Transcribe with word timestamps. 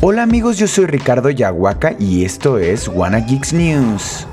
Hola 0.00 0.22
amigos, 0.22 0.58
yo 0.58 0.66
soy 0.66 0.86
Ricardo 0.86 1.30
Yahuaca 1.30 1.96
y 1.98 2.24
esto 2.24 2.58
es 2.58 2.88
Wanna 2.88 3.20
Geeks 3.20 3.52
News. 3.52 4.26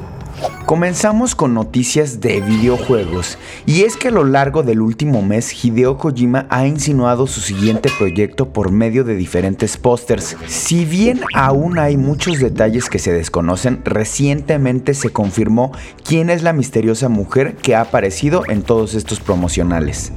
Comenzamos 0.65 1.35
con 1.35 1.53
noticias 1.53 2.21
de 2.21 2.39
videojuegos, 2.41 3.37
y 3.65 3.81
es 3.81 3.97
que 3.97 4.07
a 4.07 4.11
lo 4.11 4.23
largo 4.23 4.63
del 4.63 4.81
último 4.81 5.21
mes 5.21 5.63
Hideo 5.63 5.97
Kojima 5.97 6.47
ha 6.49 6.65
insinuado 6.65 7.27
su 7.27 7.41
siguiente 7.41 7.89
proyecto 7.97 8.49
por 8.49 8.71
medio 8.71 9.03
de 9.03 9.15
diferentes 9.15 9.77
pósters. 9.77 10.37
Si 10.47 10.85
bien 10.85 11.21
aún 11.33 11.77
hay 11.77 11.97
muchos 11.97 12.39
detalles 12.39 12.89
que 12.89 12.99
se 12.99 13.11
desconocen, 13.11 13.81
recientemente 13.83 14.93
se 14.93 15.09
confirmó 15.09 15.73
quién 16.03 16.29
es 16.29 16.41
la 16.41 16.53
misteriosa 16.53 17.09
mujer 17.09 17.55
que 17.55 17.75
ha 17.75 17.81
aparecido 17.81 18.43
en 18.47 18.61
todos 18.61 18.93
estos 18.93 19.19
promocionales. 19.19 20.13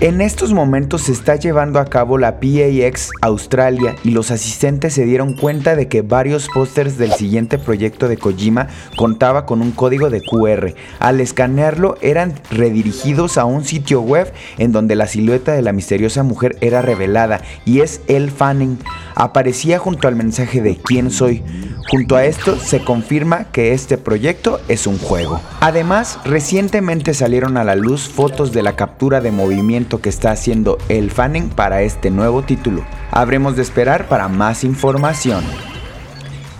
En 0.00 0.20
estos 0.20 0.52
momentos 0.52 1.02
se 1.02 1.12
está 1.12 1.34
llevando 1.34 1.80
a 1.80 1.86
cabo 1.86 2.18
la 2.18 2.38
PAX 2.38 3.10
Australia 3.20 3.96
y 4.04 4.10
los 4.10 4.30
asistentes 4.30 4.94
se 4.94 5.04
dieron 5.04 5.34
cuenta 5.34 5.74
de 5.74 5.88
que 5.88 6.02
varios 6.02 6.48
pósters 6.54 6.98
del 6.98 7.10
siguiente 7.10 7.58
proyecto 7.58 8.06
de 8.06 8.16
Kojima 8.16 8.68
contaba 8.94 9.44
con 9.44 9.60
un 9.60 9.72
código 9.72 10.08
de 10.08 10.22
QR. 10.22 10.72
Al 11.00 11.20
escanearlo 11.20 11.96
eran 12.00 12.34
redirigidos 12.48 13.38
a 13.38 13.44
un 13.44 13.64
sitio 13.64 14.00
web 14.00 14.32
en 14.58 14.70
donde 14.70 14.94
la 14.94 15.08
silueta 15.08 15.54
de 15.54 15.62
la 15.62 15.72
misteriosa 15.72 16.22
mujer 16.22 16.56
era 16.60 16.80
revelada 16.80 17.40
y 17.64 17.80
es 17.80 18.00
El 18.06 18.30
Fanning. 18.30 18.78
Aparecía 19.18 19.80
junto 19.80 20.06
al 20.06 20.14
mensaje 20.14 20.62
de 20.62 20.76
¿Quién 20.76 21.10
soy? 21.10 21.42
Junto 21.90 22.14
a 22.14 22.24
esto 22.24 22.56
se 22.56 22.84
confirma 22.84 23.46
que 23.50 23.72
este 23.72 23.98
proyecto 23.98 24.60
es 24.68 24.86
un 24.86 24.96
juego. 24.96 25.40
Además, 25.58 26.20
recientemente 26.24 27.14
salieron 27.14 27.56
a 27.56 27.64
la 27.64 27.74
luz 27.74 28.08
fotos 28.08 28.52
de 28.52 28.62
la 28.62 28.76
captura 28.76 29.20
de 29.20 29.32
movimiento 29.32 30.00
que 30.00 30.08
está 30.08 30.30
haciendo 30.30 30.78
el 30.88 31.10
Fanning 31.10 31.48
para 31.48 31.82
este 31.82 32.12
nuevo 32.12 32.42
título. 32.42 32.84
Habremos 33.10 33.56
de 33.56 33.62
esperar 33.62 34.06
para 34.06 34.28
más 34.28 34.62
información. 34.62 35.42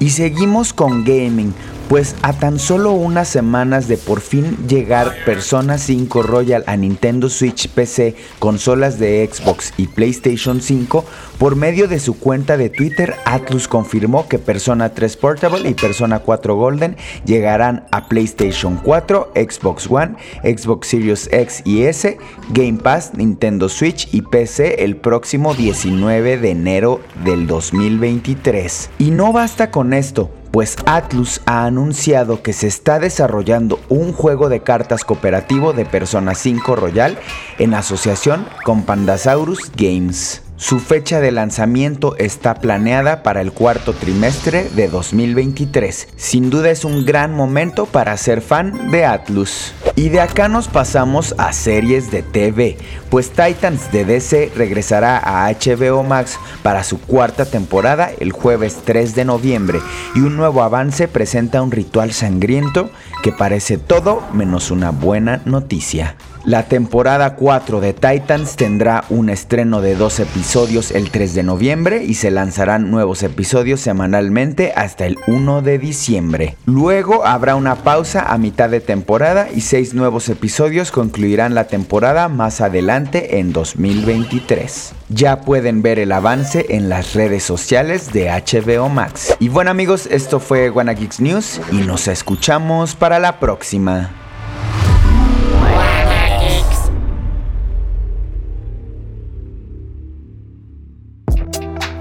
Y 0.00 0.10
seguimos 0.10 0.72
con 0.72 1.04
gaming, 1.04 1.54
pues 1.88 2.14
a 2.22 2.34
tan 2.34 2.58
solo 2.58 2.92
unas 2.92 3.28
semanas 3.28 3.88
de 3.88 3.96
por 3.96 4.20
fin 4.20 4.56
llegar 4.68 5.14
Persona 5.24 5.78
5 5.78 6.22
Royal 6.22 6.62
a 6.66 6.76
Nintendo 6.76 7.30
Switch 7.30 7.68
PC, 7.68 8.14
consolas 8.38 8.98
de 8.98 9.28
Xbox 9.30 9.72
y 9.78 9.86
PlayStation 9.86 10.60
5, 10.60 11.04
por 11.38 11.56
medio 11.56 11.88
de 11.88 11.98
su 11.98 12.18
cuenta 12.18 12.56
de 12.56 12.68
Twitter, 12.68 13.14
Atlus 13.24 13.68
confirmó 13.68 14.28
que 14.28 14.38
Persona 14.38 14.90
3 14.90 15.16
Portable 15.16 15.68
y 15.68 15.74
Persona 15.74 16.18
4 16.18 16.56
Golden 16.56 16.96
llegarán 17.24 17.86
a 17.90 18.08
PlayStation 18.08 18.76
4, 18.76 19.32
Xbox 19.34 19.90
One, 19.90 20.16
Xbox 20.42 20.88
Series 20.88 21.28
X 21.32 21.62
y 21.64 21.84
S, 21.84 22.18
Game 22.50 22.78
Pass, 22.82 23.12
Nintendo 23.14 23.68
Switch 23.68 24.08
y 24.12 24.22
PC 24.22 24.84
el 24.84 24.96
próximo 24.96 25.54
19 25.54 26.36
de 26.38 26.50
enero 26.50 27.00
del 27.24 27.46
2023. 27.46 28.90
Y 28.98 29.10
no 29.10 29.32
basta 29.32 29.70
con 29.70 29.94
esto, 29.94 30.30
pues 30.50 30.76
Atlus 30.86 31.40
ha 31.46 31.64
anunciado 31.64 32.42
que 32.42 32.52
se 32.52 32.66
está 32.66 32.98
desarrollando 32.98 33.80
un 33.88 34.12
juego 34.12 34.48
de 34.48 34.60
cartas 34.60 35.04
cooperativo 35.04 35.72
de 35.72 35.84
Persona 35.84 36.34
5 36.34 36.76
Royal 36.76 37.18
en 37.58 37.74
asociación 37.74 38.46
con 38.64 38.82
Pandasaurus 38.82 39.70
Games. 39.76 40.42
Su 40.56 40.80
fecha 40.80 41.20
de 41.20 41.30
lanzamiento 41.30 42.16
está 42.16 42.54
planeada 42.54 43.22
para 43.22 43.42
el 43.42 43.52
cuarto 43.52 43.92
trimestre 43.92 44.68
de 44.70 44.88
2023. 44.88 46.08
Sin 46.16 46.50
duda 46.50 46.70
es 46.70 46.84
un 46.84 47.06
gran 47.06 47.32
momento 47.32 47.86
para 47.86 48.16
ser 48.16 48.40
fan 48.40 48.90
de 48.90 49.04
Atlus. 49.04 49.72
Y 49.98 50.10
de 50.10 50.20
acá 50.20 50.46
nos 50.46 50.68
pasamos 50.68 51.34
a 51.38 51.52
series 51.52 52.12
de 52.12 52.22
TV, 52.22 52.78
pues 53.10 53.30
Titans 53.30 53.90
de 53.90 54.04
DC 54.04 54.52
regresará 54.54 55.18
a 55.18 55.50
HBO 55.50 56.04
Max 56.04 56.38
para 56.62 56.84
su 56.84 57.00
cuarta 57.00 57.46
temporada 57.46 58.12
el 58.20 58.30
jueves 58.30 58.82
3 58.84 59.16
de 59.16 59.24
noviembre 59.24 59.80
y 60.14 60.20
un 60.20 60.36
nuevo 60.36 60.62
avance 60.62 61.08
presenta 61.08 61.62
un 61.62 61.72
ritual 61.72 62.12
sangriento 62.12 62.90
que 63.24 63.32
parece 63.32 63.76
todo 63.76 64.22
menos 64.32 64.70
una 64.70 64.92
buena 64.92 65.42
noticia. 65.46 66.14
La 66.44 66.62
temporada 66.62 67.34
4 67.34 67.80
de 67.80 67.92
Titans 67.92 68.56
tendrá 68.56 69.04
un 69.10 69.28
estreno 69.28 69.82
de 69.82 69.96
dos 69.96 70.18
episodios 70.20 70.92
el 70.92 71.10
3 71.10 71.34
de 71.34 71.42
noviembre 71.42 72.04
y 72.04 72.14
se 72.14 72.30
lanzarán 72.30 72.90
nuevos 72.90 73.22
episodios 73.22 73.80
semanalmente 73.80 74.72
hasta 74.74 75.04
el 75.04 75.18
1 75.26 75.62
de 75.62 75.78
diciembre. 75.78 76.56
Luego 76.64 77.26
habrá 77.26 77.56
una 77.56 77.74
pausa 77.76 78.32
a 78.32 78.38
mitad 78.38 78.70
de 78.70 78.80
temporada 78.80 79.48
y 79.54 79.60
seis 79.60 79.87
nuevos 79.94 80.28
episodios 80.28 80.90
concluirán 80.90 81.54
la 81.54 81.66
temporada 81.66 82.28
más 82.28 82.60
adelante 82.60 83.38
en 83.38 83.52
2023. 83.52 84.92
Ya 85.08 85.40
pueden 85.40 85.82
ver 85.82 85.98
el 85.98 86.12
avance 86.12 86.66
en 86.70 86.88
las 86.88 87.14
redes 87.14 87.44
sociales 87.44 88.12
de 88.12 88.30
HBO 88.30 88.88
Max. 88.88 89.36
Y 89.38 89.48
bueno 89.48 89.70
amigos, 89.70 90.06
esto 90.10 90.40
fue 90.40 90.70
Wanna 90.70 90.94
News 91.18 91.60
y 91.72 91.76
nos 91.76 92.08
escuchamos 92.08 92.94
para 92.94 93.18
la 93.18 93.40
próxima. 93.40 94.10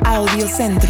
Audio 0.03 0.47
Centro. 0.47 0.89